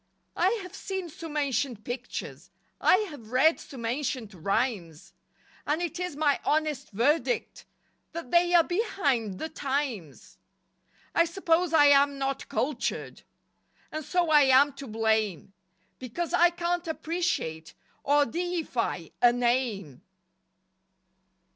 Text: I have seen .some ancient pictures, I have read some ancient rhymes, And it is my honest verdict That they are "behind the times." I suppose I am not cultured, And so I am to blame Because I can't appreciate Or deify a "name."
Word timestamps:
I 0.35 0.49
have 0.63 0.73
seen 0.73 1.09
.some 1.09 1.37
ancient 1.37 1.83
pictures, 1.83 2.49
I 2.79 2.95
have 3.11 3.29
read 3.29 3.59
some 3.59 3.85
ancient 3.85 4.33
rhymes, 4.33 5.13
And 5.67 5.79
it 5.79 5.99
is 5.99 6.15
my 6.15 6.39
honest 6.43 6.89
verdict 6.89 7.65
That 8.13 8.31
they 8.31 8.55
are 8.55 8.63
"behind 8.63 9.37
the 9.37 9.47
times." 9.47 10.39
I 11.13 11.25
suppose 11.25 11.71
I 11.71 11.85
am 11.85 12.17
not 12.17 12.49
cultured, 12.49 13.21
And 13.91 14.03
so 14.03 14.31
I 14.31 14.41
am 14.45 14.73
to 14.77 14.87
blame 14.87 15.53
Because 15.99 16.33
I 16.33 16.49
can't 16.49 16.87
appreciate 16.87 17.75
Or 18.03 18.25
deify 18.25 19.09
a 19.21 19.31
"name." 19.31 20.01